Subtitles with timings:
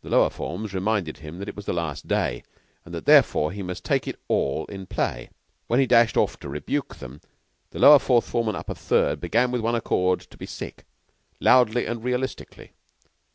[0.00, 2.42] The lower forms reminded him that it was the last day,
[2.86, 5.28] and that therefore he must "take it all in play."
[5.66, 7.20] When he dashed off to rebuke them,
[7.72, 10.86] the Lower Fourth and Upper Third began with one accord to be sick,
[11.42, 12.72] loudly and realistically.